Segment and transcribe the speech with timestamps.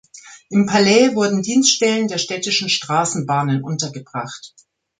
[0.49, 4.55] Im Palais wurden Dienststellen der Städtischen Straßenbahnen untergebracht.